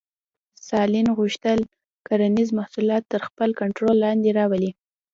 [0.65, 1.59] ستالین غوښتل
[2.07, 4.71] کرنیز محصولات تر خپل کنټرول لاندې راولي.